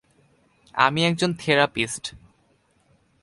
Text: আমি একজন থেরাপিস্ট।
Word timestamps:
আমি 0.75 1.05
একজন 1.05 1.33
থেরাপিস্ট। 1.33 2.13